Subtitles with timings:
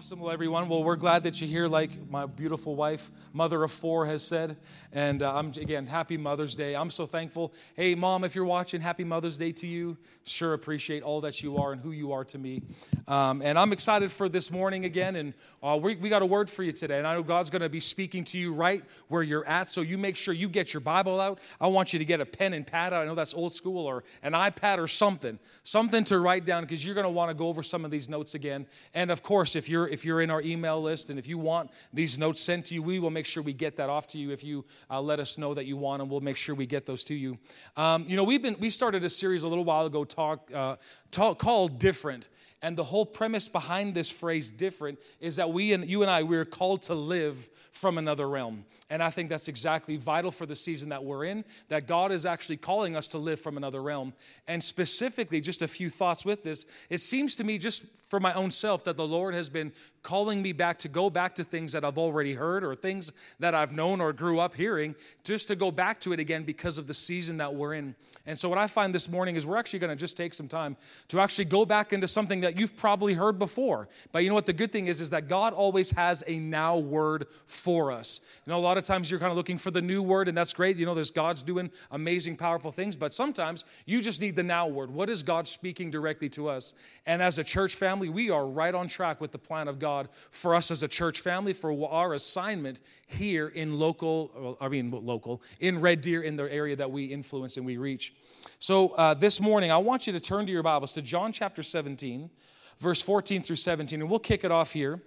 [0.00, 0.70] Awesome, well, everyone.
[0.70, 4.56] Well, we're glad that you're here, like my beautiful wife, mother of four, has said.
[4.94, 6.74] And uh, I'm, again, happy Mother's Day.
[6.74, 7.52] I'm so thankful.
[7.74, 9.98] Hey, mom, if you're watching, happy Mother's Day to you.
[10.24, 12.62] Sure appreciate all that you are and who you are to me.
[13.08, 15.16] Um, and I'm excited for this morning again.
[15.16, 16.96] And uh, we, we got a word for you today.
[16.96, 19.70] And I know God's going to be speaking to you right where you're at.
[19.70, 21.40] So you make sure you get your Bible out.
[21.60, 23.02] I want you to get a pen and pad out.
[23.02, 26.86] I know that's old school or an iPad or something, something to write down because
[26.86, 28.66] you're going to want to go over some of these notes again.
[28.94, 31.70] And of course, if you're if you're in our email list and if you want
[31.92, 34.30] these notes sent to you, we will make sure we get that off to you.
[34.30, 36.86] If you uh, let us know that you want them, we'll make sure we get
[36.86, 37.38] those to you.
[37.76, 40.76] Um, you know, we've been we started a series a little while ago talk, uh,
[41.10, 42.28] talk called different.
[42.62, 46.22] And the whole premise behind this phrase different is that we and you and I,
[46.22, 48.66] we're called to live from another realm.
[48.90, 52.26] And I think that's exactly vital for the season that we're in, that God is
[52.26, 54.12] actually calling us to live from another realm.
[54.46, 58.34] And specifically, just a few thoughts with this, it seems to me, just for my
[58.34, 61.72] own self, that the Lord has been calling me back to go back to things
[61.72, 65.56] that I've already heard or things that I've known or grew up hearing, just to
[65.56, 67.94] go back to it again because of the season that we're in.
[68.26, 70.48] And so, what I find this morning is we're actually going to just take some
[70.48, 70.76] time
[71.08, 73.88] to actually go back into something that you've probably heard before.
[74.10, 74.46] But you know what?
[74.46, 78.20] The good thing is, is that God always has a now word for us.
[78.44, 80.36] You know, a lot of times you're kind of looking for the new word, and
[80.36, 80.76] that's great.
[80.76, 84.66] You know, there's God's doing amazing, powerful things, but sometimes you just need the now
[84.66, 84.90] word.
[84.90, 86.74] What is God speaking directly to us?
[87.06, 90.08] And as a church family, we are right on track with the plan of God
[90.30, 95.42] for us as a church family, for our assignment here in local, I mean, local,
[95.58, 98.14] in Red Deer, in the area that we influence and we reach.
[98.58, 101.62] So uh, this morning, I want you to turn to your Bibles to John chapter
[101.62, 102.30] 17,
[102.78, 105.02] verse 14 through 17, and we'll kick it off here.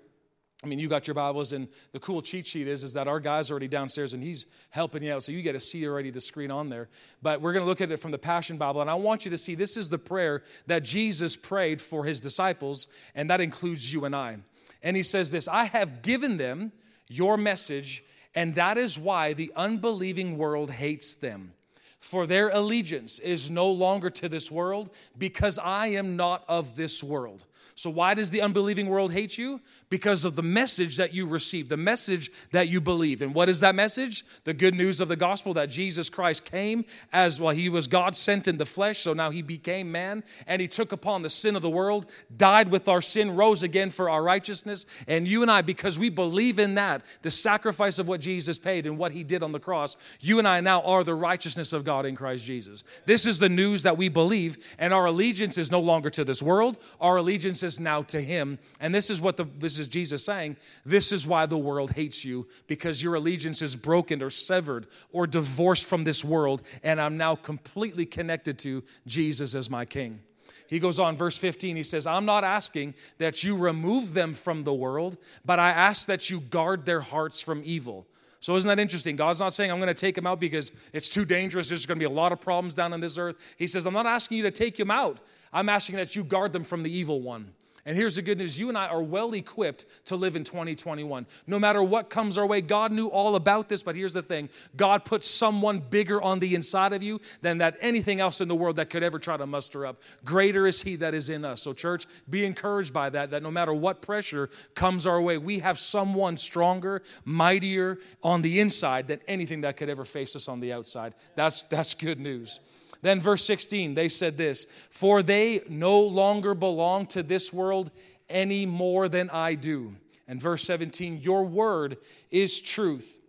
[0.64, 3.20] I mean, you got your Bibles, and the cool cheat sheet is, is that our
[3.20, 6.22] guy's already downstairs and he's helping you out, so you get to see already the
[6.22, 6.88] screen on there.
[7.22, 9.32] But we're going to look at it from the Passion Bible, and I want you
[9.32, 13.92] to see this is the prayer that Jesus prayed for his disciples, and that includes
[13.92, 14.38] you and I.
[14.82, 16.72] And he says this I have given them
[17.10, 18.02] your message,
[18.34, 21.54] and that is why the unbelieving world hates them.
[22.00, 27.04] For their allegiance is no longer to this world, because I am not of this
[27.04, 27.44] world.
[27.76, 29.62] So, why does the unbelieving world hate you?
[29.90, 33.22] Because of the message that you receive, the message that you believe.
[33.22, 34.26] And what is that message?
[34.44, 38.16] The good news of the gospel that Jesus Christ came as well, he was God
[38.16, 41.56] sent in the flesh, so now he became man and he took upon the sin
[41.56, 44.86] of the world, died with our sin, rose again for our righteousness.
[45.08, 48.86] And you and I, because we believe in that, the sacrifice of what Jesus paid
[48.86, 51.84] and what he did on the cross, you and I now are the righteousness of
[51.84, 52.84] God in Christ Jesus.
[53.06, 56.42] This is the news that we believe, and our allegiance is no longer to this
[56.42, 58.58] world, our allegiance is now to him.
[58.80, 60.58] And this is what the, this is Jesus saying.
[60.86, 65.28] This is why the world hates you, because your allegiance is broken or severed or
[65.28, 70.22] divorced from this world, and I'm now completely connected to Jesus as my king.
[70.68, 74.64] He goes on, verse 15, he says, I'm not asking that you remove them from
[74.64, 78.08] the world, but I ask that you guard their hearts from evil.
[78.44, 79.16] So, isn't that interesting?
[79.16, 81.70] God's not saying, I'm going to take them out because it's too dangerous.
[81.70, 83.38] There's going to be a lot of problems down on this earth.
[83.58, 85.20] He says, I'm not asking you to take them out.
[85.54, 87.54] I'm asking that you guard them from the evil one.
[87.86, 91.26] And here's the good news you and I are well equipped to live in 2021.
[91.48, 94.50] No matter what comes our way, God knew all about this, but here's the thing
[94.78, 98.56] God put someone bigger on the inside of you than that anything else in the
[98.56, 100.02] world that could ever try to muster up.
[100.24, 101.62] Greater is He that is in us.
[101.62, 105.60] So, church, be encouraged by that, that no matter what pressure comes our way, we
[105.60, 110.62] have someone stronger, mightier on the inside than anything that could ever face us on
[110.62, 111.14] the outside.
[111.36, 112.62] That's, that's good news.
[113.04, 117.92] Then, verse 16, they said this For they no longer belong to this world
[118.30, 119.96] any more than I do.
[120.28, 121.98] And verse 17, Your word
[122.32, 123.20] is truth.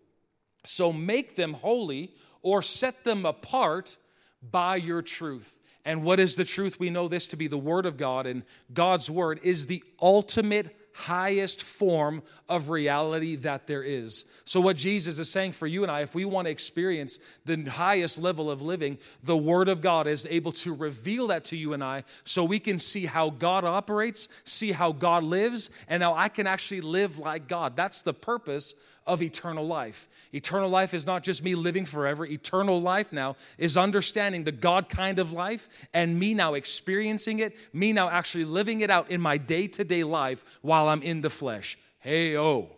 [0.65, 3.99] So make them holy or set them apart
[4.41, 5.59] by your truth.
[5.84, 6.79] And what is the truth?
[6.79, 10.75] We know this to be the Word of God, and God's Word is the ultimate
[10.94, 14.25] highest form of reality that there is.
[14.44, 17.62] So, what Jesus is saying for you and I, if we want to experience the
[17.65, 21.72] highest level of living, the Word of God is able to reveal that to you
[21.72, 26.15] and I so we can see how God operates, see how God lives, and now
[26.15, 27.77] I can actually live like God.
[27.77, 28.74] That's the purpose
[29.07, 30.09] of eternal life.
[30.33, 32.24] Eternal life is not just me living forever.
[32.24, 37.54] Eternal life now is understanding the God kind of life and me now experiencing it,
[37.72, 41.21] me now actually living it out in my day to day life while I'm in
[41.21, 41.78] the flesh.
[41.98, 42.71] Hey, oh.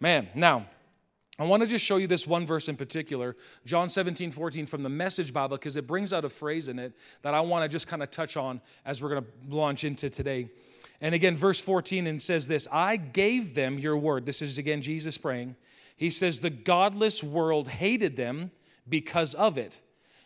[0.00, 0.66] Man, now,
[1.38, 4.82] I want to just show you this one verse in particular, John 17, 14 from
[4.82, 7.68] the Message Bible, because it brings out a phrase in it that I want to
[7.68, 10.50] just kind of touch on as we're going to launch into today.
[11.00, 14.26] And again, verse 14 and says this I gave them your word.
[14.26, 15.56] This is again Jesus praying.
[15.96, 18.50] He says, The godless world hated them
[18.88, 19.80] because of it,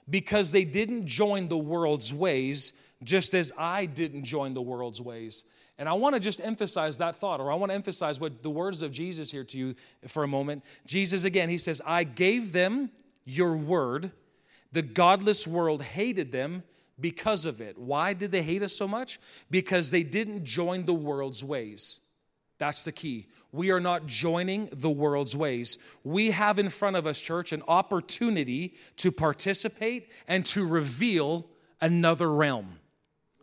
[0.09, 5.45] because they didn't join the world's ways, just as I didn't join the world's ways.
[5.79, 8.51] And I want to just emphasize that thought, or I want to emphasize what the
[8.51, 9.75] words of Jesus here to you
[10.07, 10.65] for a moment.
[10.87, 12.91] Jesus, again, he says, I gave them
[13.25, 14.11] your word.
[14.73, 16.63] The godless world hated them
[16.99, 17.77] because of it.
[17.77, 19.21] Why did they hate us so much?
[19.51, 22.01] Because they didn't join the world's ways.
[22.59, 23.27] That's the key.
[23.53, 25.77] We are not joining the world's ways.
[26.05, 31.47] We have in front of us, church, an opportunity to participate and to reveal
[31.83, 32.79] another realm.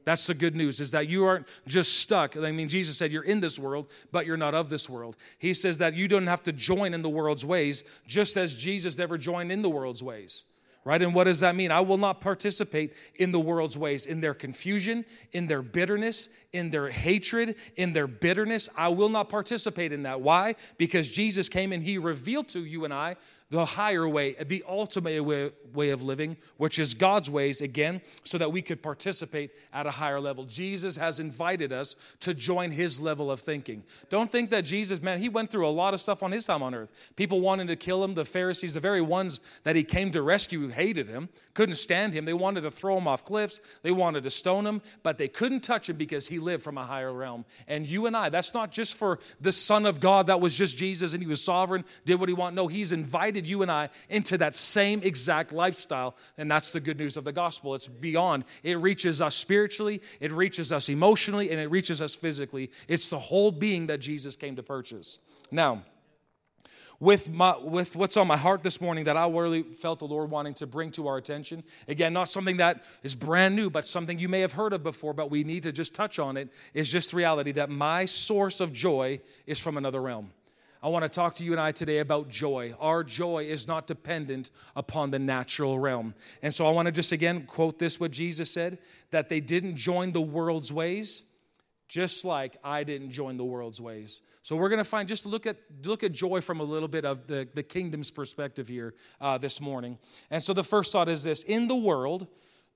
[0.05, 2.35] That's the good news is that you aren't just stuck.
[2.37, 5.15] I mean, Jesus said you're in this world, but you're not of this world.
[5.37, 8.97] He says that you don't have to join in the world's ways, just as Jesus
[8.97, 10.45] never joined in the world's ways
[10.85, 11.01] right?
[11.01, 11.71] And what does that mean?
[11.71, 16.69] I will not participate in the world's ways, in their confusion, in their bitterness, in
[16.69, 18.69] their hatred, in their bitterness.
[18.77, 20.21] I will not participate in that.
[20.21, 20.55] Why?
[20.77, 23.15] Because Jesus came and he revealed to you and I
[23.53, 28.39] the higher way, the ultimate way, way of living, which is God's ways, again, so
[28.39, 30.45] that we could participate at a higher level.
[30.45, 33.83] Jesus has invited us to join his level of thinking.
[34.09, 36.63] Don't think that Jesus, man, he went through a lot of stuff on his time
[36.63, 36.91] on earth.
[37.15, 40.69] People wanted to kill him, the Pharisees, the very ones that he came to rescue,
[40.69, 42.25] hated him, couldn't stand him.
[42.25, 45.59] They wanted to throw him off cliffs, they wanted to stone him, but they couldn't
[45.59, 47.45] touch him because he lived from a higher realm.
[47.67, 50.75] And you and I, that's not just for the Son of God that was just
[50.75, 52.55] Jesus and he was sovereign, did what he wanted.
[52.55, 56.15] No, he's invited you and I into that same exact lifestyle.
[56.37, 57.75] And that's the good news of the gospel.
[57.75, 58.45] It's beyond.
[58.63, 62.71] It reaches us spiritually, it reaches us emotionally, and it reaches us physically.
[62.87, 65.19] It's the whole being that Jesus came to purchase.
[65.51, 65.83] Now,
[66.99, 70.29] with, my, with what's on my heart this morning that I really felt the Lord
[70.29, 71.63] wanting to bring to our attention.
[71.87, 75.13] Again, not something that is brand new, but something you may have heard of before,
[75.13, 78.71] but we need to just touch on it, is just reality that my source of
[78.71, 80.31] joy is from another realm.
[80.83, 82.75] I want to talk to you and I today about joy.
[82.77, 86.13] Our joy is not dependent upon the natural realm.
[86.41, 88.79] And so I want to just again quote this what Jesus said
[89.11, 91.23] that they didn't join the world's ways
[91.87, 94.23] just like I didn't join the world's ways.
[94.41, 97.05] So we're going to find just look at look at joy from a little bit
[97.05, 99.99] of the, the kingdom's perspective here uh, this morning.
[100.31, 102.27] And so the first thought is this: in the world,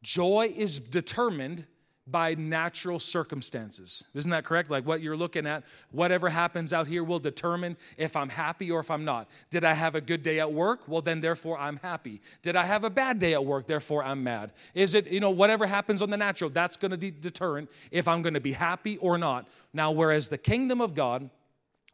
[0.03, 1.65] joy is determined
[2.09, 4.03] by natural circumstances.
[4.13, 4.71] Isn't that correct?
[4.71, 8.79] Like what you're looking at, whatever happens out here will determine if I'm happy or
[8.79, 9.29] if I'm not.
[9.49, 10.87] Did I have a good day at work?
[10.87, 12.21] Well, then therefore I'm happy.
[12.41, 13.67] Did I have a bad day at work?
[13.67, 14.53] Therefore I'm mad.
[14.73, 18.07] Is it, you know, whatever happens on the natural, that's going to be deterrent if
[18.07, 19.47] I'm going to be happy or not.
[19.73, 21.29] Now, whereas the kingdom of God,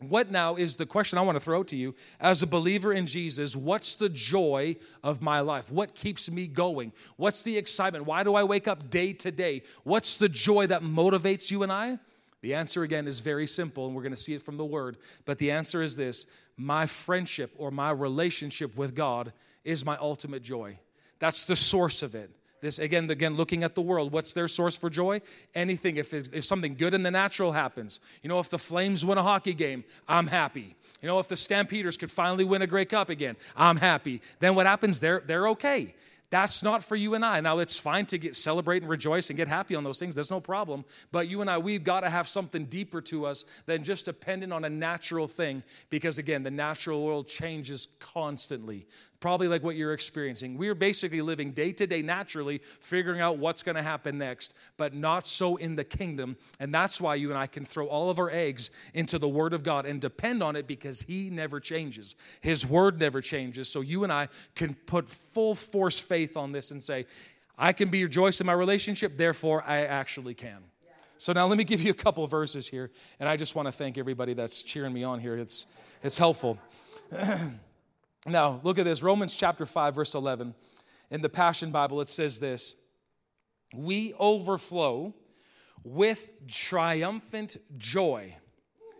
[0.09, 3.05] what now is the question I want to throw to you as a believer in
[3.05, 3.55] Jesus?
[3.55, 5.71] What's the joy of my life?
[5.71, 6.93] What keeps me going?
[7.17, 8.05] What's the excitement?
[8.05, 9.63] Why do I wake up day to day?
[9.83, 11.99] What's the joy that motivates you and I?
[12.41, 14.97] The answer again is very simple, and we're going to see it from the word.
[15.23, 16.25] But the answer is this
[16.57, 19.31] my friendship or my relationship with God
[19.63, 20.77] is my ultimate joy.
[21.19, 22.31] That's the source of it.
[22.63, 25.19] This again, again, looking at the world, what's their source for joy?
[25.53, 25.97] Anything.
[25.97, 29.21] If, if something good in the natural happens, you know, if the Flames win a
[29.21, 30.77] hockey game, I'm happy.
[31.01, 34.21] You know, if the Stampeders could finally win a Grey Cup again, I'm happy.
[34.39, 35.01] Then what happens?
[35.01, 35.93] They're they're okay.
[36.29, 37.41] That's not for you and I.
[37.41, 40.15] Now, it's fine to get celebrate and rejoice and get happy on those things.
[40.15, 40.83] That's no problem.
[41.11, 44.51] But you and I, we've got to have something deeper to us than just dependent
[44.51, 45.61] on a natural thing
[45.91, 48.87] because, again, the natural world changes constantly
[49.23, 50.57] probably like what you're experiencing.
[50.57, 54.93] We're basically living day to day naturally, figuring out what's going to happen next, but
[54.93, 56.35] not so in the kingdom.
[56.59, 59.53] And that's why you and I can throw all of our eggs into the Word
[59.53, 62.17] of God and depend on it because He never changes.
[62.41, 63.69] His Word never changes.
[63.69, 67.05] So you and I can put full force faith on this and say,
[67.57, 70.65] I can be rejoiced in my relationship, therefore I actually can.
[71.17, 73.71] So now let me give you a couple verses here, and I just want to
[73.71, 75.37] thank everybody that's cheering me on here.
[75.37, 75.65] It's
[76.03, 76.59] it's helpful.
[78.25, 80.55] Now, look at this Romans chapter 5, verse 11.
[81.11, 82.75] In the Passion Bible, it says this
[83.75, 85.13] We overflow
[85.83, 88.35] with triumphant joy.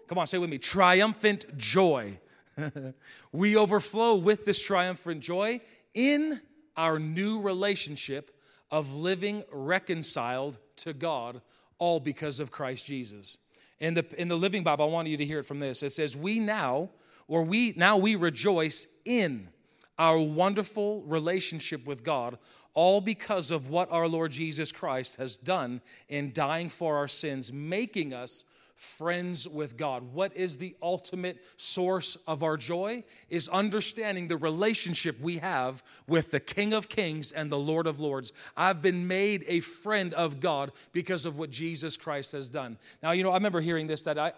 [0.08, 2.20] Come on, say with me triumphant joy.
[3.32, 5.62] we overflow with this triumphant joy
[5.94, 6.42] in
[6.76, 8.38] our new relationship
[8.70, 11.42] of living reconciled to God,
[11.78, 13.38] all because of Christ Jesus.
[13.80, 15.82] In the, in the Living Bible, I want you to hear it from this.
[15.82, 16.90] It says, We now
[17.28, 19.50] or we now we rejoice in
[19.98, 22.38] our wonderful relationship with God,
[22.74, 27.54] all because of what our Lord Jesus Christ has done in dying for our sins,
[27.54, 30.14] making us friends with God.
[30.14, 33.04] What is the ultimate source of our joy?
[33.30, 38.00] Is understanding the relationship we have with the King of Kings and the Lord of
[38.00, 38.34] Lords.
[38.58, 42.78] I've been made a friend of God because of what Jesus Christ has done.
[43.02, 44.34] Now, you know, I remember hearing this that I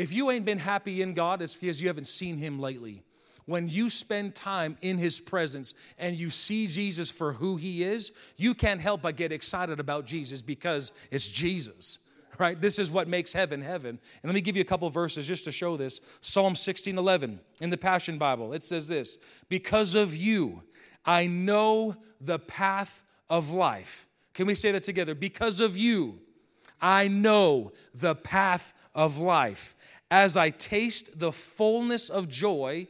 [0.00, 3.04] if you ain't been happy in God, it's because you haven't seen Him lately.
[3.44, 8.10] When you spend time in His presence and you see Jesus for who He is,
[8.38, 11.98] you can't help but get excited about Jesus because it's Jesus
[12.38, 12.58] right?
[12.58, 13.90] This is what makes heaven heaven.
[13.90, 16.00] And let me give you a couple verses just to show this.
[16.22, 18.54] Psalm 16 11 in the Passion Bible.
[18.54, 19.18] It says this
[19.50, 20.62] Because of you,
[21.04, 24.06] I know the path of life.
[24.32, 25.14] Can we say that together?
[25.14, 26.20] Because of you,
[26.80, 29.74] I know the path of life
[30.10, 32.88] as I taste the fullness of joy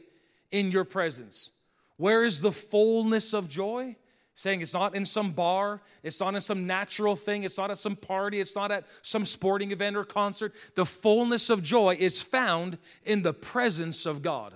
[0.49, 1.51] in your presence.
[1.97, 3.95] Where is the fullness of joy?
[4.33, 7.77] Saying it's not in some bar, it's not in some natural thing, it's not at
[7.77, 10.55] some party, it's not at some sporting event or concert.
[10.75, 14.53] The fullness of joy is found in the presence of God.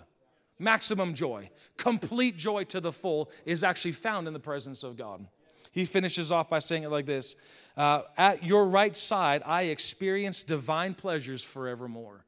[0.57, 5.27] Maximum joy, complete joy to the full is actually found in the presence of God.
[5.75, 7.35] He finishes off by saying it like this
[7.75, 12.25] uh, At your right side, I experience divine pleasures forevermore.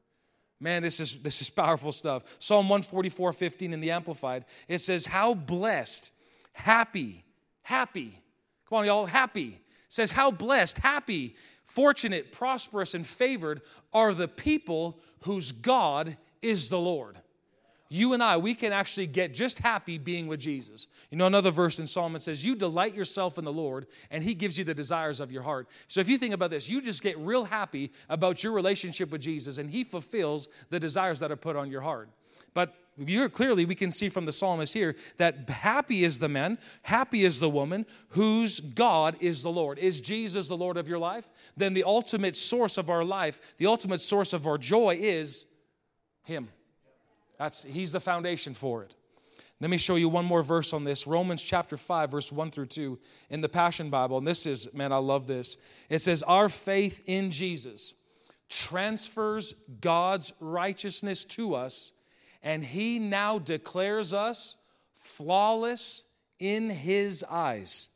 [0.59, 2.23] Man, this is, this is powerful stuff.
[2.39, 6.11] Psalm 144 15 in the Amplified, it says, How blessed,
[6.51, 7.23] happy,
[7.63, 8.21] happy.
[8.67, 9.47] Come on, y'all, happy.
[9.47, 13.61] It says, How blessed, happy, fortunate, prosperous, and favored
[13.93, 17.17] are the people whose God is the Lord
[17.89, 20.87] you and I, we can actually get just happy being with Jesus.
[21.09, 24.23] You know, another verse in Psalm it says, You delight yourself in the Lord, and
[24.23, 25.67] He gives you the desires of your heart.
[25.87, 29.21] So if you think about this, you just get real happy about your relationship with
[29.21, 32.09] Jesus, and He fulfills the desires that are put on your heart.
[32.53, 36.57] But you're, clearly, we can see from the psalmist here that happy is the man,
[36.81, 39.77] happy is the woman whose God is the Lord.
[39.77, 41.29] Is Jesus the Lord of your life?
[41.55, 45.45] Then the ultimate source of our life, the ultimate source of our joy is
[46.23, 46.49] Him.
[47.37, 48.93] That's, he's the foundation for it.
[49.59, 52.67] Let me show you one more verse on this Romans chapter 5, verse 1 through
[52.67, 52.99] 2
[53.31, 54.19] in the Passion Bible.
[54.19, 55.57] And this is, man, I love this.
[55.89, 57.95] It says, Our faith in Jesus
[58.49, 61.93] transfers God's righteousness to us,
[62.43, 64.57] and he now declares us
[64.93, 66.03] flawless
[66.37, 67.89] in his eyes.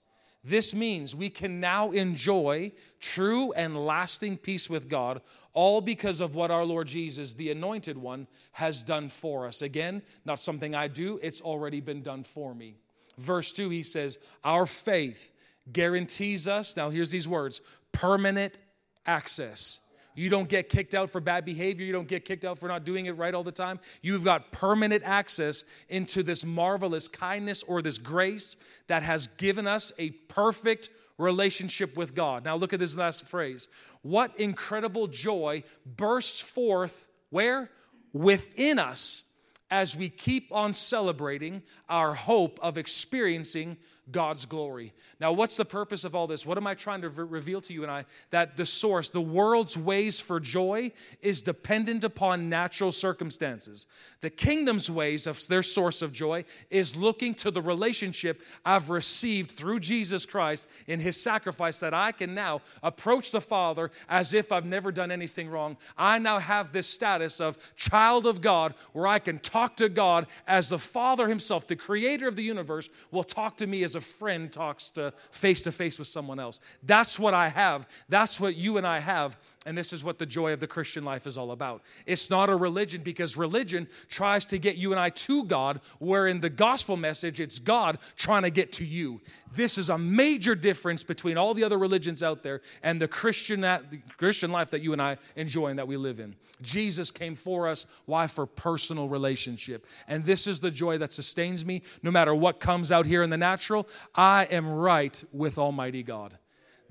[0.43, 5.21] This means we can now enjoy true and lasting peace with God,
[5.53, 9.61] all because of what our Lord Jesus, the anointed one, has done for us.
[9.61, 12.75] Again, not something I do, it's already been done for me.
[13.17, 15.31] Verse 2, he says, Our faith
[15.71, 18.57] guarantees us, now here's these words permanent
[19.05, 19.79] access
[20.13, 21.85] you don't get kicked out for bad behavior.
[21.85, 23.79] You don't get kicked out for not doing it right all the time.
[24.01, 29.91] You've got permanent access into this marvelous kindness or this grace that has given us
[29.97, 32.43] a perfect relationship with God.
[32.43, 33.69] Now, look at this last phrase.
[34.01, 37.69] What incredible joy bursts forth where?
[38.13, 39.23] Within us
[39.69, 43.77] as we keep on celebrating our hope of experiencing
[44.11, 44.93] God's glory.
[45.19, 46.45] Now, what's the purpose of all this?
[46.45, 48.05] What am I trying to re- reveal to you and I?
[48.31, 50.91] That the source, the world's ways for joy,
[51.21, 53.87] is dependent upon natural circumstances.
[54.21, 59.51] The kingdom's ways of their source of joy is looking to the relationship I've received
[59.51, 64.51] through Jesus Christ in his sacrifice that I can now approach the Father as if
[64.51, 65.77] I've never done anything wrong.
[65.97, 70.27] I now have this status of child of God where I can talk to God
[70.47, 74.00] as the Father himself, the creator of the universe, will talk to me as a
[74.01, 76.59] friend talks to face to face with someone else.
[76.83, 77.87] That's what I have.
[78.09, 79.37] That's what you and I have.
[79.65, 81.83] And this is what the joy of the Christian life is all about.
[82.07, 86.27] It's not a religion because religion tries to get you and I to God, where
[86.27, 89.21] in the gospel message, it's God trying to get to you.
[89.53, 93.61] This is a major difference between all the other religions out there and the Christian,
[93.61, 96.35] the Christian life that you and I enjoy and that we live in.
[96.61, 97.85] Jesus came for us.
[98.05, 98.27] Why?
[98.27, 99.85] For personal relationship.
[100.07, 103.29] And this is the joy that sustains me no matter what comes out here in
[103.29, 103.87] the natural.
[104.15, 106.37] I am right with Almighty God.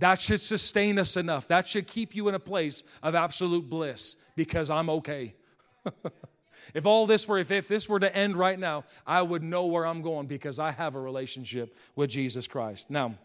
[0.00, 1.48] That should sustain us enough.
[1.48, 5.34] That should keep you in a place of absolute bliss because I'm okay.
[6.74, 9.66] if all this were, if, if this were to end right now, I would know
[9.66, 12.88] where I'm going because I have a relationship with Jesus Christ.
[12.88, 13.16] Now,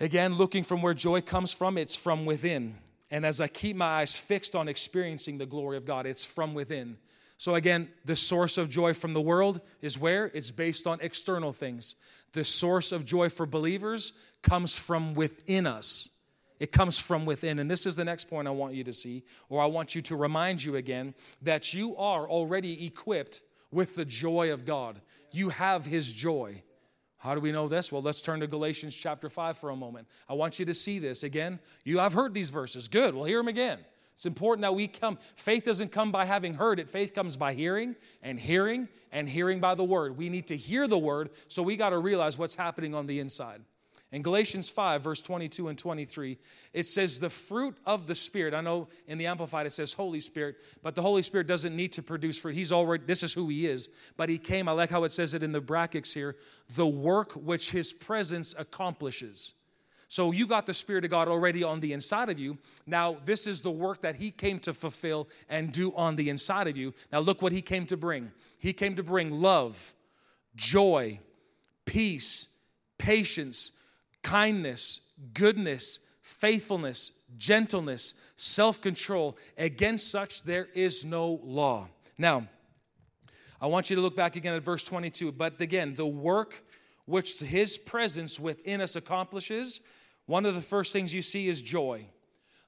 [0.00, 2.76] again, looking from where joy comes from, it's from within.
[3.10, 6.54] And as I keep my eyes fixed on experiencing the glory of God, it's from
[6.54, 6.96] within.
[7.38, 10.26] So, again, the source of joy from the world is where?
[10.34, 11.94] It's based on external things.
[12.32, 16.10] The source of joy for believers comes from within us.
[16.58, 17.60] It comes from within.
[17.60, 20.02] And this is the next point I want you to see, or I want you
[20.02, 25.00] to remind you again that you are already equipped with the joy of God.
[25.30, 26.64] You have His joy.
[27.18, 27.92] How do we know this?
[27.92, 30.08] Well, let's turn to Galatians chapter 5 for a moment.
[30.28, 31.60] I want you to see this again.
[31.84, 32.88] You have heard these verses.
[32.88, 33.14] Good.
[33.14, 33.78] We'll hear them again.
[34.18, 35.16] It's important that we come.
[35.36, 39.60] Faith doesn't come by having heard it, faith comes by hearing and hearing and hearing
[39.60, 40.16] by the word.
[40.16, 43.20] We need to hear the word, so we got to realize what's happening on the
[43.20, 43.60] inside.
[44.10, 46.36] In Galatians 5, verse 22 and 23,
[46.72, 48.54] it says, The fruit of the Spirit.
[48.54, 51.92] I know in the Amplified it says Holy Spirit, but the Holy Spirit doesn't need
[51.92, 52.56] to produce fruit.
[52.56, 53.88] He's already, this is who He is.
[54.16, 56.34] But He came, I like how it says it in the brackets here,
[56.74, 59.54] the work which His presence accomplishes.
[60.08, 62.56] So you got the Spirit of God already on the inside of you.
[62.86, 66.66] Now, this is the work that He came to fulfill and do on the inside
[66.66, 66.94] of you.
[67.12, 68.32] Now, look what He came to bring.
[68.58, 69.94] He came to bring love,
[70.56, 71.20] joy,
[71.84, 72.48] peace,
[72.96, 73.72] patience,
[74.22, 75.02] kindness,
[75.34, 79.36] goodness, faithfulness, gentleness, self control.
[79.58, 81.88] Against such there is no law.
[82.16, 82.48] Now,
[83.60, 85.32] I want you to look back again at verse 22.
[85.32, 86.64] But again, the work
[87.04, 89.80] which his presence within us accomplishes
[90.28, 92.06] one of the first things you see is joy.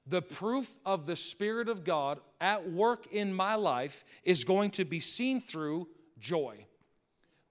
[0.07, 4.83] The proof of the Spirit of God at work in my life is going to
[4.83, 5.87] be seen through
[6.19, 6.65] joy.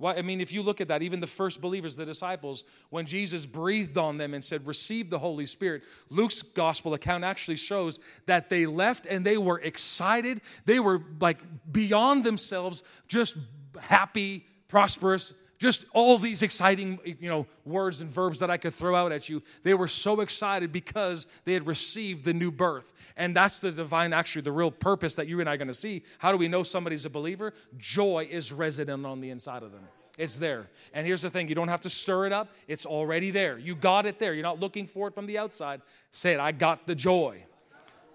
[0.01, 3.07] Well, I mean, if you look at that, even the first believers, the disciples, when
[3.07, 8.01] Jesus breathed on them and said, Receive the Holy Spirit, Luke's gospel account actually shows
[8.27, 10.41] that they left and they were excited.
[10.65, 11.39] They were like
[11.71, 13.37] beyond themselves, just
[13.79, 18.97] happy, prosperous, just all these exciting you know words and verbs that i could throw
[18.97, 23.37] out at you they were so excited because they had received the new birth and
[23.37, 26.03] that's the divine actually the real purpose that you and i are going to see
[26.19, 29.87] how do we know somebody's a believer joy is resident on the inside of them
[30.19, 30.69] it's there.
[30.93, 33.57] And here's the thing you don't have to stir it up, it's already there.
[33.57, 34.35] You got it there.
[34.35, 35.81] You're not looking for it from the outside.
[36.11, 37.47] Say it, I got the joy.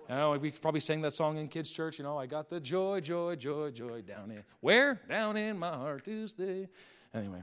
[0.08, 2.60] You know we probably sang that song in kids' church, you know, I got the
[2.60, 4.44] joy, joy, joy, joy down in.
[4.60, 5.02] Where?
[5.10, 6.68] Down in my heart to stay.
[7.16, 7.42] Anyway,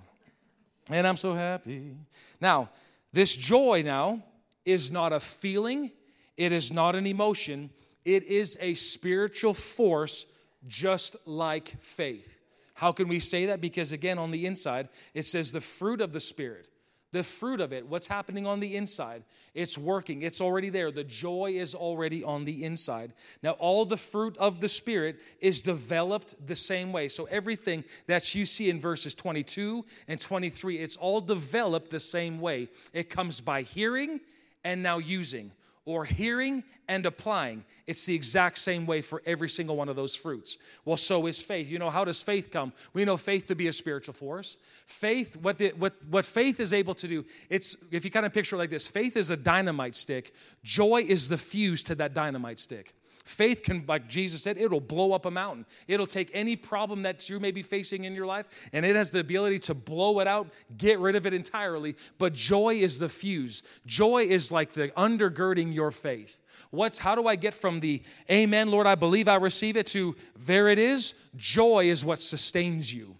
[0.90, 1.96] and I'm so happy.
[2.40, 2.68] Now,
[3.12, 4.22] this joy now
[4.64, 5.90] is not a feeling,
[6.36, 7.70] it is not an emotion,
[8.04, 10.26] it is a spiritual force
[10.68, 12.40] just like faith.
[12.74, 13.60] How can we say that?
[13.60, 16.68] Because again, on the inside, it says the fruit of the Spirit
[17.12, 19.22] the fruit of it, what's happening on the inside,
[19.54, 20.22] it's working.
[20.22, 20.90] It's already there.
[20.90, 23.12] The joy is already on the inside.
[23.42, 27.08] Now, all the fruit of the Spirit is developed the same way.
[27.08, 32.40] So, everything that you see in verses 22 and 23, it's all developed the same
[32.40, 32.68] way.
[32.92, 34.20] It comes by hearing
[34.64, 35.52] and now using
[35.84, 37.64] or hearing and applying.
[37.86, 40.58] It's the exact same way for every single one of those fruits.
[40.84, 41.68] Well, so is faith.
[41.68, 42.72] You know, how does faith come?
[42.92, 44.56] We know faith to be a spiritual force.
[44.86, 48.32] Faith, what, the, what, what faith is able to do, it's, if you kind of
[48.32, 52.14] picture it like this, faith is a dynamite stick, joy is the fuse to that
[52.14, 52.94] dynamite stick.
[53.24, 55.64] Faith can, like Jesus said, it'll blow up a mountain.
[55.86, 59.10] It'll take any problem that you may be facing in your life, and it has
[59.10, 61.94] the ability to blow it out, get rid of it entirely.
[62.18, 63.62] But joy is the fuse.
[63.86, 66.42] Joy is like the undergirding your faith.
[66.70, 70.16] What's how do I get from the Amen, Lord, I believe I receive it to
[70.36, 71.14] there it is?
[71.36, 73.16] Joy is what sustains you.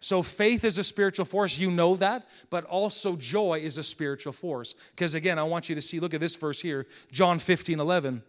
[0.00, 4.34] So faith is a spiritual force, you know that, but also joy is a spiritual
[4.34, 4.74] force.
[4.90, 8.22] Because again, I want you to see, look at this verse here, John 15, 11.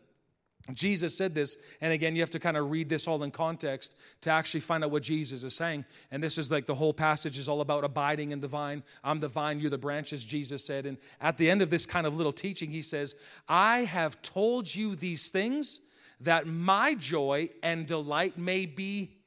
[0.73, 3.95] Jesus said this, and again, you have to kind of read this all in context
[4.21, 5.85] to actually find out what Jesus is saying.
[6.09, 8.81] And this is like the whole passage is all about abiding in the vine.
[9.03, 10.87] I'm the vine, you're the branches, Jesus said.
[10.87, 13.13] And at the end of this kind of little teaching, he says,
[13.47, 15.81] I have told you these things
[16.21, 19.17] that my joy and delight may be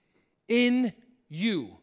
[0.49, 0.93] in
[1.29, 1.77] you.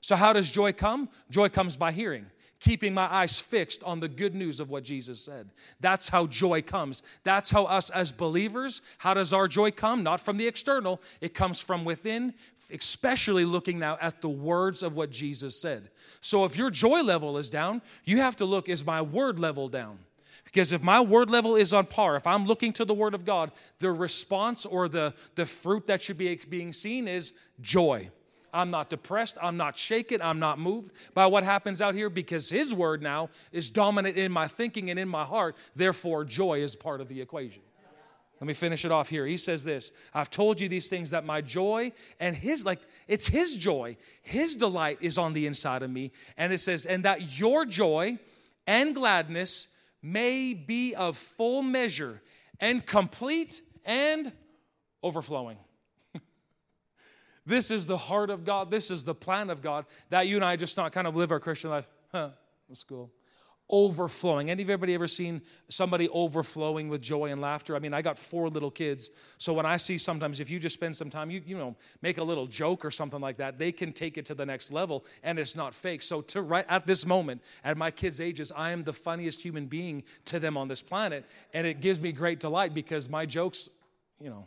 [0.00, 1.08] So, how does joy come?
[1.30, 2.26] Joy comes by hearing
[2.60, 5.50] keeping my eyes fixed on the good news of what Jesus said.
[5.80, 7.02] That's how joy comes.
[7.24, 10.02] That's how us as believers, how does our joy come?
[10.02, 12.34] Not from the external, it comes from within,
[12.72, 15.90] especially looking now at the words of what Jesus said.
[16.20, 19.68] So if your joy level is down, you have to look is my word level
[19.68, 19.98] down?
[20.44, 23.24] Because if my word level is on par, if I'm looking to the word of
[23.24, 28.10] God, the response or the, the fruit that should be being seen is joy.
[28.56, 29.36] I'm not depressed.
[29.42, 30.22] I'm not shaken.
[30.22, 34.32] I'm not moved by what happens out here because His word now is dominant in
[34.32, 35.56] my thinking and in my heart.
[35.74, 37.62] Therefore, joy is part of the equation.
[38.40, 39.26] Let me finish it off here.
[39.26, 43.26] He says this I've told you these things that my joy and his, like, it's
[43.26, 46.12] his joy, his delight is on the inside of me.
[46.36, 48.18] And it says, and that your joy
[48.66, 49.68] and gladness
[50.02, 52.22] may be of full measure
[52.60, 54.32] and complete and
[55.02, 55.58] overflowing.
[57.46, 58.70] This is the heart of God.
[58.70, 61.30] This is the plan of God that you and I just not kind of live
[61.30, 61.86] our Christian life.
[62.10, 62.30] Huh,
[62.68, 63.12] that's cool.
[63.68, 64.50] Overflowing.
[64.50, 67.74] Anybody ever seen somebody overflowing with joy and laughter?
[67.74, 69.10] I mean, I got four little kids.
[69.38, 72.18] So when I see sometimes if you just spend some time, you, you know, make
[72.18, 75.04] a little joke or something like that, they can take it to the next level
[75.22, 76.02] and it's not fake.
[76.02, 79.66] So to right at this moment, at my kids' ages, I am the funniest human
[79.66, 81.24] being to them on this planet.
[81.52, 83.68] And it gives me great delight because my jokes,
[84.20, 84.46] you know,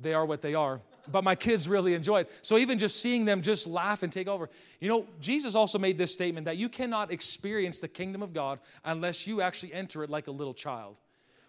[0.00, 2.32] they are what they are but my kids really enjoy it.
[2.42, 4.48] So even just seeing them just laugh and take over.
[4.80, 8.58] You know, Jesus also made this statement that you cannot experience the kingdom of God
[8.84, 11.00] unless you actually enter it like a little child.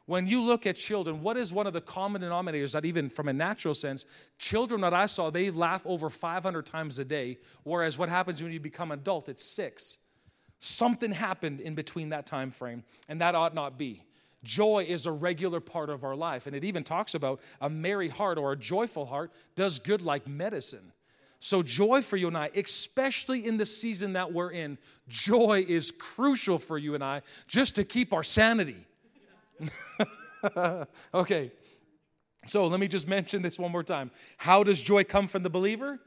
[0.08, 3.28] When you look at children, what is one of the common denominators that even from
[3.28, 4.06] a natural sense,
[4.40, 8.54] children that I saw, they laugh over 500 times a day, whereas what happens when
[8.54, 10.00] you become adult, it's six.
[10.60, 14.04] Something happened in between that time frame, and that ought not be.
[14.44, 18.10] Joy is a regular part of our life, and it even talks about a merry
[18.10, 20.94] heart or a joyful heart does good like medicine.
[21.40, 25.92] So, joy for you and I, especially in the season that we're in, joy is
[25.92, 28.86] crucial for you and I just to keep our sanity.
[31.14, 31.52] okay,
[32.46, 34.12] so let me just mention this one more time.
[34.38, 36.00] How does joy come from the believer?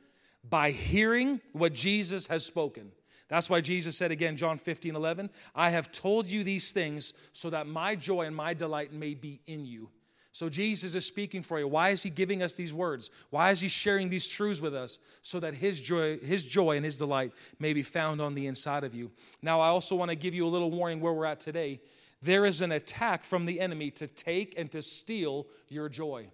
[0.48, 2.92] By hearing what Jesus has spoken.
[3.30, 7.48] That's why Jesus said again, John 15, 11, I have told you these things so
[7.50, 9.88] that my joy and my delight may be in you.
[10.32, 11.68] So Jesus is speaking for you.
[11.68, 13.08] Why is he giving us these words?
[13.30, 16.84] Why is he sharing these truths with us so that his joy, his joy and
[16.84, 19.12] his delight may be found on the inside of you?
[19.42, 21.80] Now I also want to give you a little warning where we're at today.
[22.22, 26.30] There is an attack from the enemy to take and to steal your joy.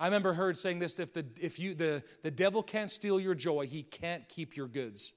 [0.00, 3.34] I remember heard saying this if the if you the, the devil can't steal your
[3.34, 5.12] joy, he can't keep your goods.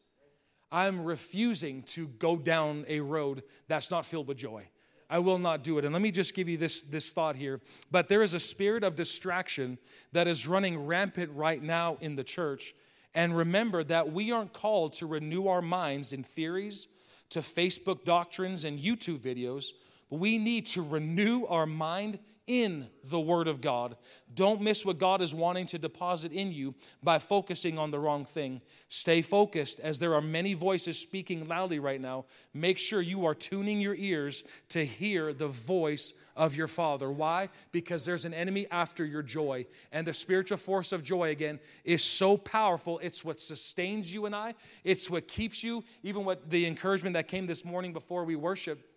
[0.71, 4.67] I'm refusing to go down a road that's not filled with joy.
[5.09, 5.83] I will not do it.
[5.83, 7.59] And let me just give you this, this thought here.
[7.91, 9.77] But there is a spirit of distraction
[10.13, 12.73] that is running rampant right now in the church.
[13.13, 16.87] And remember that we aren't called to renew our minds in theories,
[17.31, 19.73] to Facebook doctrines and YouTube videos.
[20.11, 23.95] We need to renew our mind in the Word of God.
[24.33, 28.25] Don't miss what God is wanting to deposit in you by focusing on the wrong
[28.25, 28.61] thing.
[28.89, 32.25] Stay focused as there are many voices speaking loudly right now.
[32.53, 37.09] Make sure you are tuning your ears to hear the voice of your Father.
[37.09, 37.47] Why?
[37.71, 39.65] Because there's an enemy after your joy.
[39.93, 42.99] And the spiritual force of joy, again, is so powerful.
[42.99, 45.85] It's what sustains you and I, it's what keeps you.
[46.03, 48.90] Even what the encouragement that came this morning before we worship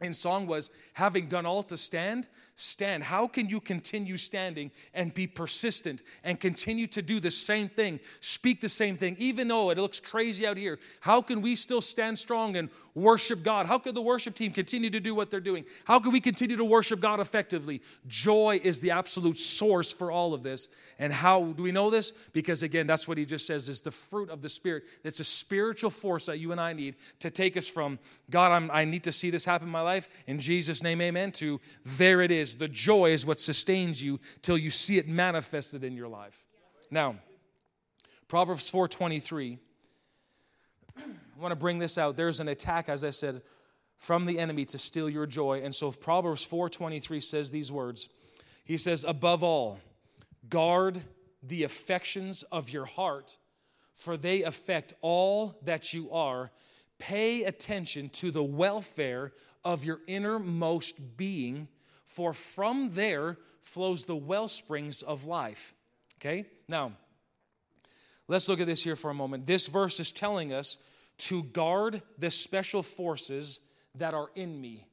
[0.00, 2.26] in song was having done all to stand
[2.60, 3.04] stand.
[3.04, 8.00] How can you continue standing and be persistent and continue to do the same thing
[8.20, 10.78] speak the same thing even though it looks crazy out here?
[11.00, 13.66] How can we still stand strong and worship god?
[13.66, 15.64] How can the worship team continue to do what they're doing?
[15.84, 17.80] How can we continue to worship god effectively?
[18.08, 20.68] Joy is the absolute source for all of this.
[20.98, 22.12] And how do we know this?
[22.32, 24.82] Because again that's what he just says is the fruit of the spirit.
[25.04, 27.98] It's a spiritual force that you and i need to take us from
[28.30, 29.87] god I'm, i need to see this happen in my life
[30.26, 32.54] in jesus name amen to there it is is.
[32.54, 36.46] The joy is what sustains you till you see it manifested in your life.
[36.90, 37.16] Now,
[38.28, 39.58] Proverbs 4:23.
[40.98, 42.16] I want to bring this out.
[42.16, 43.42] There's an attack, as I said,
[43.96, 45.60] from the enemy to steal your joy.
[45.62, 48.08] And so Proverbs 4:23 says these words.
[48.64, 49.80] He says, "Above all,
[50.48, 51.02] guard
[51.42, 53.38] the affections of your heart,
[53.94, 56.50] for they affect all that you are.
[56.98, 59.32] Pay attention to the welfare
[59.64, 61.68] of your innermost being."
[62.08, 65.74] for from there flows the well springs of life.
[66.16, 66.46] Okay?
[66.66, 66.92] Now,
[68.26, 69.46] let's look at this here for a moment.
[69.46, 70.78] This verse is telling us
[71.18, 73.60] to guard the special forces
[73.94, 74.86] that are in me.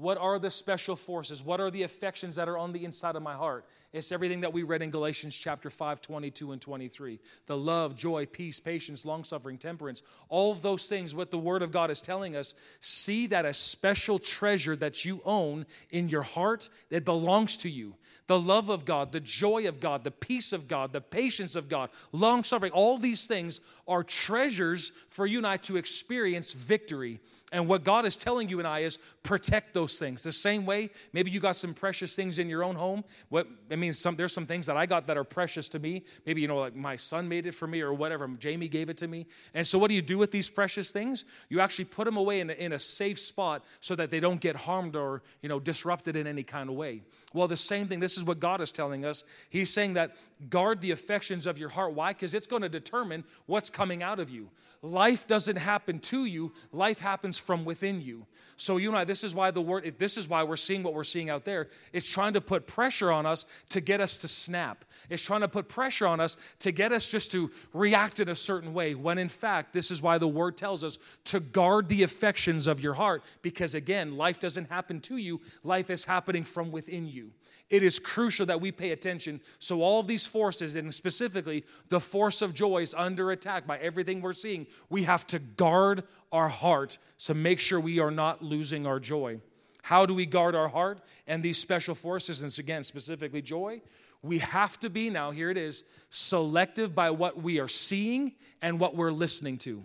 [0.00, 1.44] What are the special forces?
[1.44, 3.66] What are the affections that are on the inside of my heart?
[3.92, 7.20] It's everything that we read in Galatians chapter 5, 22 and 23.
[7.44, 10.02] The love, joy, peace, patience, long suffering, temperance.
[10.30, 13.52] All of those things, what the Word of God is telling us, see that a
[13.52, 17.94] special treasure that you own in your heart that belongs to you.
[18.26, 21.68] The love of God, the joy of God, the peace of God, the patience of
[21.68, 27.20] God, long suffering, all these things are treasures for you and I to experience victory
[27.52, 30.22] and what God is telling you and I is protect those things.
[30.22, 33.04] The same way, maybe you got some precious things in your own home.
[33.28, 36.04] What I mean, some there's some things that I got that are precious to me.
[36.26, 38.28] Maybe you know, like my son made it for me or whatever.
[38.28, 39.26] Jamie gave it to me.
[39.54, 41.24] And so, what do you do with these precious things?
[41.48, 44.40] You actually put them away in a, in a safe spot so that they don't
[44.40, 47.02] get harmed or you know disrupted in any kind of way.
[47.32, 48.00] Well, the same thing.
[48.00, 49.24] This is what God is telling us.
[49.48, 50.16] He's saying that
[50.48, 51.94] guard the affections of your heart.
[51.94, 52.12] Why?
[52.12, 54.50] Because it's going to determine what's coming out of you.
[54.82, 56.52] Life doesn't happen to you.
[56.72, 58.26] Life happens from within you.
[58.56, 61.04] So you I, this is why the word, this is why we're seeing what we're
[61.04, 61.68] seeing out there.
[61.92, 64.84] It's trying to put pressure on us to get us to snap.
[65.08, 68.34] It's trying to put pressure on us to get us just to react in a
[68.34, 68.94] certain way.
[68.94, 72.80] When in fact, this is why the word tells us to guard the affections of
[72.80, 73.22] your heart.
[73.42, 77.32] Because again, life doesn't happen to you, life is happening from within you
[77.70, 79.40] it is crucial that we pay attention.
[79.60, 83.78] So, all of these forces, and specifically the force of joy, is under attack by
[83.78, 84.66] everything we're seeing.
[84.90, 89.40] We have to guard our heart to make sure we are not losing our joy.
[89.82, 92.42] How do we guard our heart and these special forces?
[92.42, 93.82] And again, specifically joy.
[94.22, 98.78] We have to be, now here it is, selective by what we are seeing and
[98.78, 99.82] what we're listening to.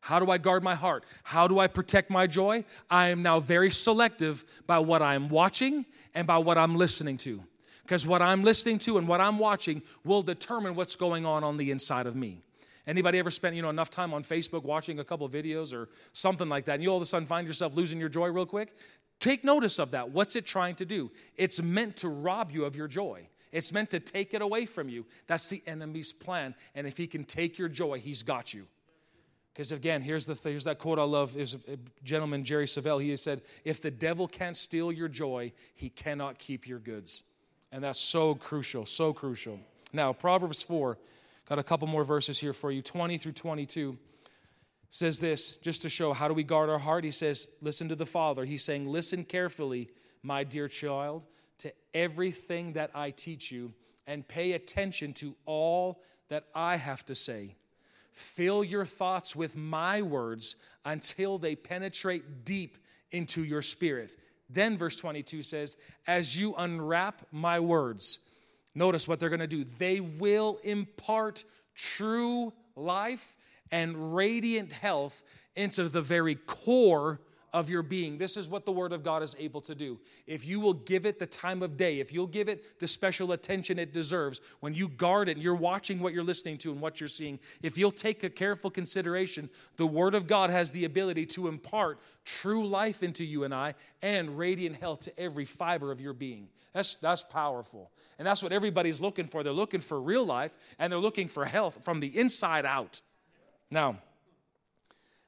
[0.00, 1.04] How do I guard my heart?
[1.22, 2.64] How do I protect my joy?
[2.90, 7.42] I am now very selective by what I'm watching and by what I'm listening to.
[7.82, 11.56] Because what I'm listening to and what I'm watching will determine what's going on on
[11.56, 12.42] the inside of me.
[12.86, 16.48] Anybody ever spent, you know, enough time on Facebook watching a couple videos or something
[16.48, 18.76] like that, and you all of a sudden find yourself losing your joy real quick?
[19.20, 20.10] Take notice of that.
[20.10, 21.10] What's it trying to do?
[21.36, 23.28] It's meant to rob you of your joy.
[23.52, 25.06] It's meant to take it away from you.
[25.28, 26.54] That's the enemy's plan.
[26.74, 28.64] And if he can take your joy, he's got you.
[29.52, 31.36] Because again, here's, the, here's that quote I love.
[31.36, 35.88] Is a gentleman, Jerry Savelle, he said, If the devil can't steal your joy, he
[35.88, 37.22] cannot keep your goods.
[37.70, 39.60] And that's so crucial, so crucial.
[39.92, 40.98] Now, Proverbs 4,
[41.48, 43.98] got a couple more verses here for you 20 through 22
[44.94, 47.02] says this just to show how do we guard our heart.
[47.02, 48.44] He says, Listen to the Father.
[48.44, 49.90] He's saying, Listen carefully,
[50.22, 51.24] my dear child,
[51.58, 53.74] to everything that I teach you,
[54.06, 57.56] and pay attention to all that I have to say.
[58.12, 60.54] Fill your thoughts with my words
[60.84, 62.78] until they penetrate deep
[63.10, 64.14] into your spirit.
[64.48, 65.76] Then, verse 22 says,
[66.06, 68.20] As you unwrap my words,
[68.74, 69.64] notice what they're going to do.
[69.64, 73.36] They will impart true life
[73.70, 75.22] and radiant health
[75.56, 77.20] into the very core
[77.54, 78.18] of your being.
[78.18, 79.98] This is what the Word of God is able to do.
[80.26, 83.30] If you will give it the time of day, if you'll give it the special
[83.30, 87.00] attention it deserves, when you guard it, you're watching what you're listening to and what
[87.00, 91.26] you're seeing, if you'll take a careful consideration, the Word of God has the ability
[91.26, 96.00] to impart true life into you and I and radiant health to every fiber of
[96.00, 96.48] your being.
[96.72, 97.92] That's, that's powerful.
[98.18, 99.44] And that's what everybody's looking for.
[99.44, 103.00] They're looking for real life and they're looking for health from the inside out.
[103.70, 103.98] Now,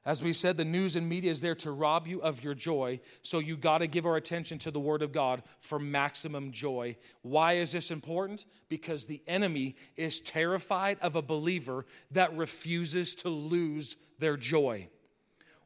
[0.07, 3.01] as we said, the news and media is there to rob you of your joy,
[3.23, 6.95] so you got to give our attention to the Word of God for maximum joy.
[7.23, 8.45] Why is this important?
[8.69, 14.87] Because the enemy is terrified of a believer that refuses to lose their joy.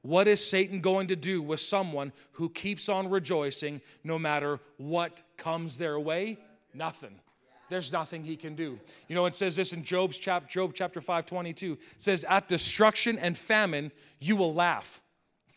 [0.02, 5.22] What is Satan going to do with someone who keeps on rejoicing no matter what
[5.38, 6.40] comes their way?
[6.74, 7.20] Nothing
[7.72, 8.78] there's nothing he can do.
[9.08, 11.72] You know, it says this in Job's chap, Job chapter 5, 22.
[11.74, 15.02] It says, At destruction and famine, you will laugh.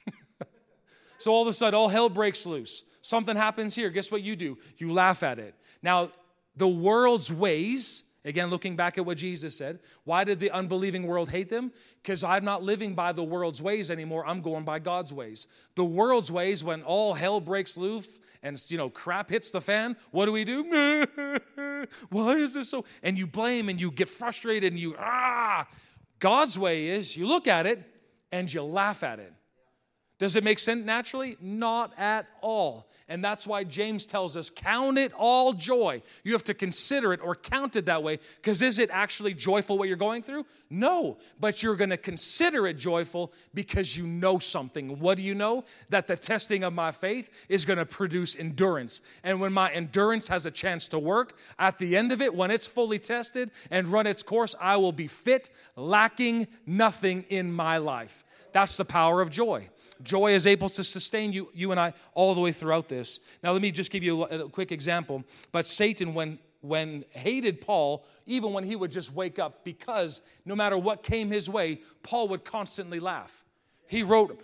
[1.18, 2.85] so all of a sudden, all hell breaks loose.
[3.03, 3.90] Something happens here.
[3.90, 4.57] Guess what you do?
[4.79, 5.57] You laugh at it.
[5.83, 6.12] Now,
[6.57, 11.30] the world's ways, again, looking back at what Jesus said, why did the unbelieving world
[11.30, 11.72] hate them?
[12.02, 14.26] Because I'm not living by the world's ways anymore.
[14.26, 15.46] I'm going by God's ways.
[15.74, 19.96] The world's ways, when all hell breaks loose, and you know crap hits the fan
[20.10, 20.62] what do we do
[22.10, 25.66] why is this so and you blame and you get frustrated and you ah
[26.20, 27.82] god's way is you look at it
[28.30, 29.32] and you laugh at it
[30.18, 31.37] does it make sense naturally?
[31.40, 32.88] Not at all.
[33.09, 36.03] And that's why James tells us count it all joy.
[36.22, 39.77] You have to consider it or count it that way because is it actually joyful
[39.77, 40.46] what you're going through?
[40.70, 45.00] No, but you're going to consider it joyful because you know something.
[45.00, 45.64] What do you know?
[45.90, 49.03] That the testing of my faith is going to produce endurance.
[49.22, 52.50] And when my endurance has a chance to work, at the end of it, when
[52.50, 57.79] it's fully tested and run its course, I will be fit, lacking nothing in my
[57.79, 58.24] life.
[58.54, 59.68] That's the power of joy.
[60.00, 63.18] Joy is able to sustain you, you and I all the way throughout this.
[63.42, 65.24] Now, let me just give you a, a quick example.
[65.50, 70.54] But Satan, when when hated Paul, even when he would just wake up, because no
[70.56, 73.44] matter what came his way, Paul would constantly laugh.
[73.86, 74.40] He wrote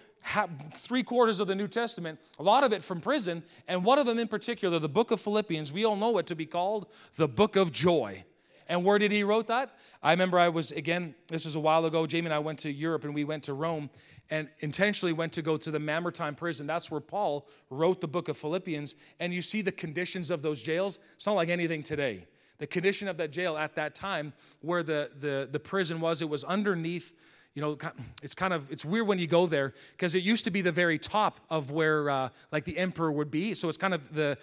[0.75, 4.05] three quarters of the New Testament, a lot of it from prison, and one of
[4.05, 7.29] them in particular, the book of Philippians, we all know it to be called the
[7.29, 8.25] book of joy.
[8.71, 9.77] And where did he wrote that?
[10.01, 12.71] I remember I was, again, this is a while ago, Jamie and I went to
[12.71, 13.91] Europe and we went to Rome
[14.31, 16.69] and intentionally went to go to the Mamertine prison.
[16.69, 18.95] That's where Paul wrote the book of Philippians.
[19.19, 21.01] And you see the conditions of those jails.
[21.17, 22.29] It's not like anything today.
[22.59, 26.29] The condition of that jail at that time, where the, the, the prison was, it
[26.29, 27.13] was underneath
[27.55, 27.77] you know
[28.23, 30.71] it's kind of it's weird when you go there because it used to be the
[30.71, 34.39] very top of where uh, like the emperor would be so it's kind of the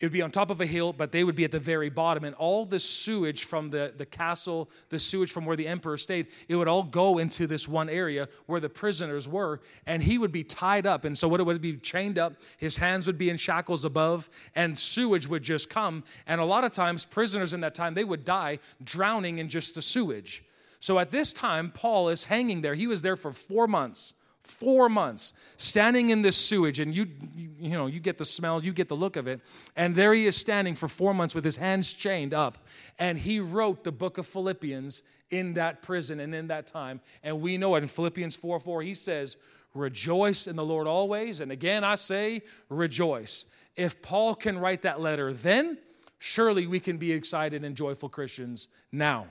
[0.00, 1.88] it would be on top of a hill, but they would be at the very
[1.88, 2.24] bottom.
[2.24, 6.26] And all the sewage from the, the castle, the sewage from where the emperor stayed,
[6.48, 9.60] it would all go into this one area where the prisoners were.
[9.86, 11.04] And he would be tied up.
[11.04, 14.28] And so, what it would be chained up, his hands would be in shackles above,
[14.56, 16.02] and sewage would just come.
[16.26, 19.76] And a lot of times, prisoners in that time, they would die drowning in just
[19.76, 20.42] the sewage.
[20.80, 22.74] So, at this time, Paul is hanging there.
[22.74, 27.70] He was there for four months four months standing in this sewage and you, you,
[27.70, 29.40] know you get the smell you get the look of it
[29.74, 32.58] and there he is standing for four months with his hands chained up
[32.98, 37.40] and he wrote the book of philippians in that prison and in that time and
[37.40, 37.82] we know it.
[37.82, 39.38] In philippians 4 4 he says
[39.72, 43.46] rejoice in the lord always and again i say rejoice.
[43.76, 45.78] If paul can write that letter then
[46.18, 49.26] surely we can be excited and joyful christians now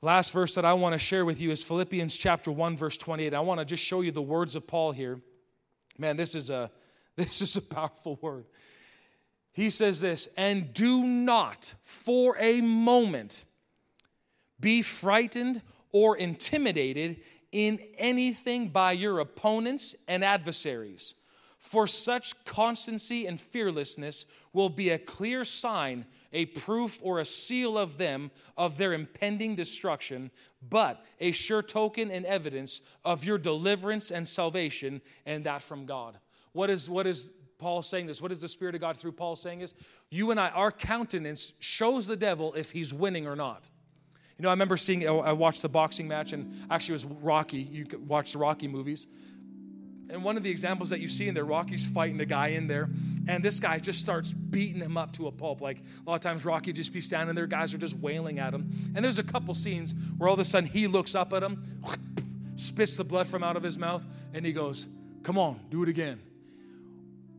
[0.00, 3.34] Last verse that I want to share with you is Philippians chapter 1 verse 28.
[3.34, 5.20] I want to just show you the words of Paul here.
[5.98, 6.70] Man, this is a
[7.16, 8.46] this is a powerful word.
[9.52, 13.44] He says this, "And do not for a moment
[14.60, 21.14] be frightened or intimidated in anything by your opponents and adversaries.
[21.58, 27.78] For such constancy and fearlessness will be a clear sign, a proof or a seal
[27.78, 30.30] of them of their impending destruction,
[30.68, 36.18] but a sure token and evidence of your deliverance and salvation, and that from God.
[36.52, 38.22] What is, what is Paul saying this?
[38.22, 39.74] What is the Spirit of God through Paul saying this?
[40.10, 43.70] You and I, our countenance shows the devil if he's winning or not.
[44.38, 47.58] You know, I remember seeing, I watched the boxing match, and actually it was Rocky.
[47.58, 49.08] You watch the Rocky movies.
[50.10, 52.66] And one of the examples that you see in there, Rocky's fighting a guy in
[52.66, 52.88] there,
[53.26, 55.60] and this guy just starts beating him up to a pulp.
[55.60, 58.54] Like a lot of times, Rocky just be standing there, guys are just wailing at
[58.54, 58.70] him.
[58.94, 61.62] And there's a couple scenes where all of a sudden he looks up at him,
[62.56, 64.88] spits the blood from out of his mouth, and he goes,
[65.22, 66.20] Come on, do it again.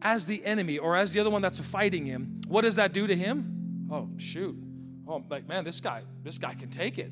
[0.01, 3.07] As the enemy or as the other one that's fighting him, what does that do
[3.07, 3.87] to him?
[3.91, 4.55] Oh, shoot
[5.09, 7.11] oh, like, man, this guy, this guy can take it.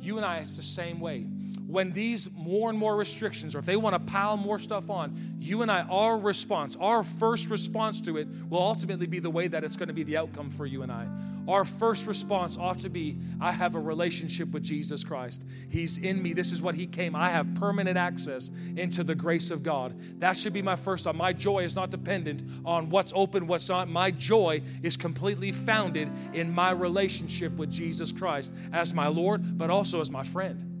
[0.00, 1.26] You and I, it's the same way.
[1.72, 5.38] When these more and more restrictions, or if they want to pile more stuff on,
[5.40, 9.48] you and I, our response, our first response to it will ultimately be the way
[9.48, 11.08] that it's going to be the outcome for you and I.
[11.48, 15.46] Our first response ought to be I have a relationship with Jesus Christ.
[15.70, 16.34] He's in me.
[16.34, 17.16] This is what He came.
[17.16, 19.98] I have permanent access into the grace of God.
[20.20, 21.16] That should be my first thought.
[21.16, 23.88] My joy is not dependent on what's open, what's not.
[23.88, 29.70] My joy is completely founded in my relationship with Jesus Christ as my Lord, but
[29.70, 30.71] also as my friend.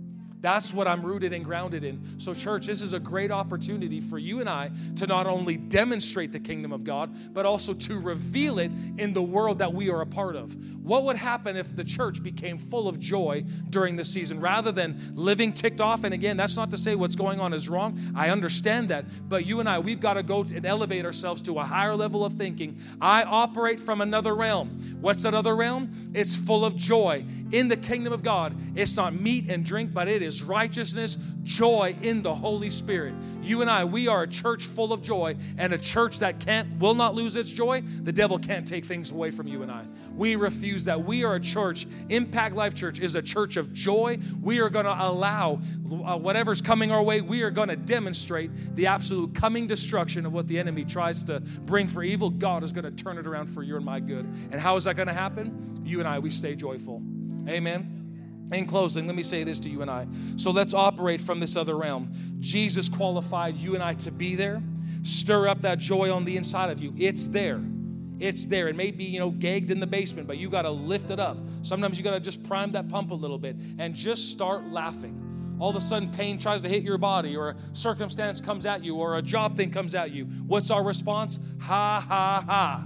[0.42, 2.18] That's what I'm rooted and grounded in.
[2.18, 6.32] So, church, this is a great opportunity for you and I to not only demonstrate
[6.32, 10.00] the kingdom of God, but also to reveal it in the world that we are
[10.00, 10.56] a part of.
[10.84, 15.00] What would happen if the church became full of joy during the season rather than
[15.14, 16.02] living ticked off?
[16.02, 17.98] And again, that's not to say what's going on is wrong.
[18.16, 19.04] I understand that.
[19.28, 22.24] But you and I, we've got to go and elevate ourselves to a higher level
[22.24, 22.80] of thinking.
[23.00, 24.98] I operate from another realm.
[25.00, 25.92] What's that other realm?
[26.14, 27.24] It's full of joy.
[27.52, 31.94] In the kingdom of God, it's not meat and drink, but it is righteousness, joy
[32.00, 33.14] in the Holy Spirit.
[33.42, 36.78] You and I, we are a church full of joy and a church that can't
[36.78, 37.82] will not lose its joy.
[37.82, 39.84] The devil can't take things away from you and I.
[40.16, 41.04] We refuse that.
[41.04, 44.18] We are a church, Impact Life Church is a church of joy.
[44.40, 45.60] We are going to allow
[45.90, 50.32] uh, whatever's coming our way, we are going to demonstrate the absolute coming destruction of
[50.32, 52.30] what the enemy tries to bring for evil.
[52.30, 54.24] God is going to turn it around for your and my good.
[54.50, 55.82] And how is that going to happen?
[55.84, 57.02] You and I, we stay joyful.
[57.48, 58.48] Amen.
[58.52, 60.06] In closing, let me say this to you and I.
[60.36, 62.12] So let's operate from this other realm.
[62.40, 64.62] Jesus qualified you and I to be there.
[65.02, 66.92] Stir up that joy on the inside of you.
[66.96, 67.60] It's there.
[68.18, 68.68] It's there.
[68.68, 71.18] It may be, you know, gagged in the basement, but you got to lift it
[71.18, 71.38] up.
[71.62, 75.56] Sometimes you got to just prime that pump a little bit and just start laughing.
[75.58, 78.84] All of a sudden, pain tries to hit your body, or a circumstance comes at
[78.84, 80.24] you, or a job thing comes at you.
[80.24, 81.38] What's our response?
[81.60, 82.84] Ha, ha, ha.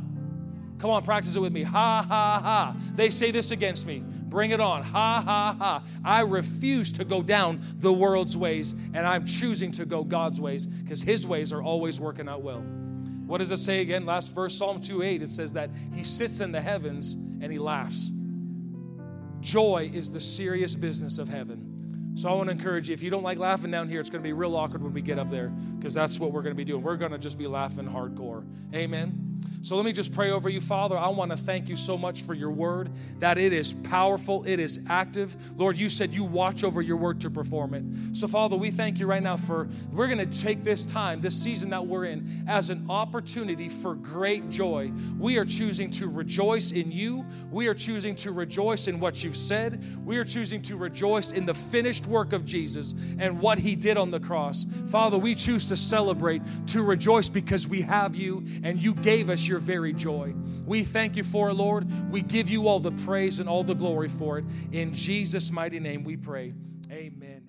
[0.78, 1.62] Come on, practice it with me.
[1.62, 2.76] Ha, ha, ha.
[2.94, 4.04] They say this against me.
[4.36, 4.82] Bring it on.
[4.82, 5.82] Ha, ha, ha.
[6.04, 10.66] I refuse to go down the world's ways, and I'm choosing to go God's ways
[10.66, 12.60] because His ways are always working out well.
[12.60, 14.04] What does it say again?
[14.04, 17.58] Last verse, Psalm 2 8, it says that He sits in the heavens and He
[17.58, 18.10] laughs.
[19.40, 22.12] Joy is the serious business of heaven.
[22.14, 24.22] So I want to encourage you if you don't like laughing down here, it's going
[24.22, 26.58] to be real awkward when we get up there because that's what we're going to
[26.58, 26.82] be doing.
[26.82, 28.44] We're going to just be laughing hardcore.
[28.74, 29.40] Amen.
[29.66, 30.96] So let me just pray over you, Father.
[30.96, 34.60] I want to thank you so much for your word, that it is powerful, it
[34.60, 35.36] is active.
[35.58, 38.16] Lord, you said you watch over your word to perform it.
[38.16, 41.36] So, Father, we thank you right now for we're going to take this time, this
[41.36, 44.92] season that we're in, as an opportunity for great joy.
[45.18, 47.26] We are choosing to rejoice in you.
[47.50, 49.82] We are choosing to rejoice in what you've said.
[50.06, 53.96] We are choosing to rejoice in the finished work of Jesus and what he did
[53.96, 54.64] on the cross.
[54.86, 59.48] Father, we choose to celebrate, to rejoice because we have you and you gave us
[59.48, 60.34] your your very joy.
[60.66, 61.90] We thank you for it, Lord.
[62.10, 64.44] We give you all the praise and all the glory for it.
[64.70, 66.52] In Jesus' mighty name we pray.
[66.90, 67.46] Amen.